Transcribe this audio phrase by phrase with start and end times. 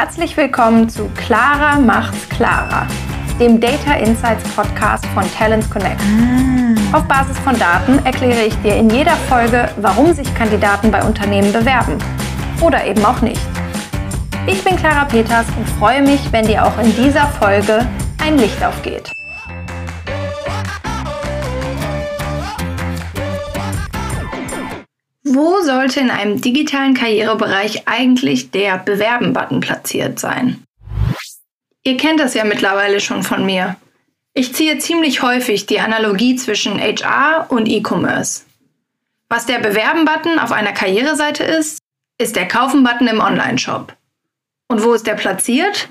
[0.00, 2.86] Herzlich willkommen zu Clara macht's klarer,
[3.40, 6.00] dem Data Insights Podcast von Talents Connect.
[6.92, 11.52] Auf Basis von Daten erkläre ich dir in jeder Folge, warum sich Kandidaten bei Unternehmen
[11.52, 11.98] bewerben
[12.60, 13.40] oder eben auch nicht.
[14.46, 17.84] Ich bin Clara Peters und freue mich, wenn dir auch in dieser Folge
[18.22, 19.10] ein Licht aufgeht.
[25.30, 30.62] Wo sollte in einem digitalen Karrierebereich eigentlich der Bewerben-Button platziert sein?
[31.84, 33.76] Ihr kennt das ja mittlerweile schon von mir.
[34.32, 38.44] Ich ziehe ziemlich häufig die Analogie zwischen HR und E-Commerce.
[39.28, 41.78] Was der Bewerben-Button auf einer Karriereseite ist,
[42.18, 43.94] ist der Kaufen-Button im Online-Shop.
[44.68, 45.88] Und wo ist der platziert?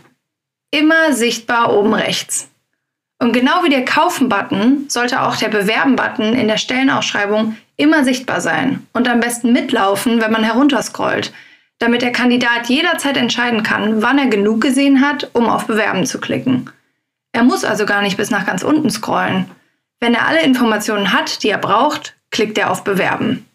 [0.71, 2.49] Immer sichtbar oben rechts.
[3.19, 8.85] Und genau wie der Kaufen-Button sollte auch der Bewerben-Button in der Stellenausschreibung immer sichtbar sein
[8.93, 11.33] und am besten mitlaufen, wenn man herunterscrollt,
[11.79, 16.19] damit der Kandidat jederzeit entscheiden kann, wann er genug gesehen hat, um auf Bewerben zu
[16.19, 16.69] klicken.
[17.31, 19.45] Er muss also gar nicht bis nach ganz unten scrollen.
[19.99, 23.45] Wenn er alle Informationen hat, die er braucht, klickt er auf Bewerben.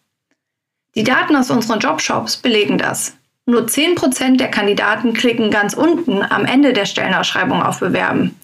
[0.95, 3.17] Die Daten aus unseren Jobshops belegen das.
[3.47, 8.37] Nur 10% der Kandidaten klicken ganz unten am Ende der Stellenausschreibung auf Bewerben.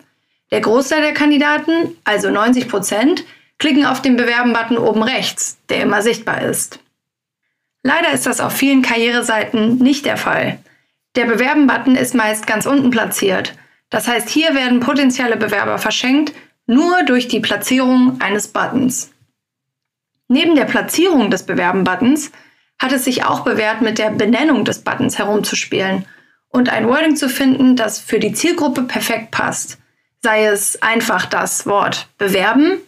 [0.50, 3.22] Der Großteil der Kandidaten, also 90%,
[3.58, 6.80] klicken auf den Bewerben-Button oben rechts, der immer sichtbar ist.
[7.82, 10.58] Leider ist das auf vielen Karriereseiten nicht der Fall.
[11.16, 13.54] Der Bewerben-Button ist meist ganz unten platziert.
[13.91, 16.32] Das heißt, hier werden potenzielle Bewerber verschenkt,
[16.66, 19.10] nur durch die Platzierung eines Buttons.
[20.28, 22.30] Neben der Platzierung des Bewerben-Buttons
[22.78, 26.04] hat es sich auch bewährt, mit der Benennung des Buttons herumzuspielen
[26.50, 29.78] und ein Wording zu finden, das für die Zielgruppe perfekt passt.
[30.22, 32.80] Sei es einfach das Wort bewerben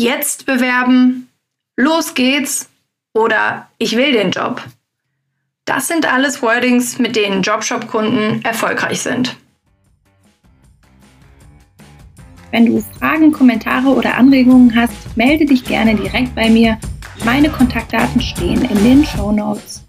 [0.00, 1.28] jetzt bewerben,
[1.76, 2.68] los geht's
[3.14, 4.62] oder ich will den Job.
[5.66, 9.36] Das sind alles Wordings, mit denen Jobshop-Kunden erfolgreich sind.
[12.50, 16.78] Wenn du Fragen, Kommentare oder Anregungen hast, melde dich gerne direkt bei mir.
[17.24, 19.84] Meine Kontaktdaten stehen in den Show Notes.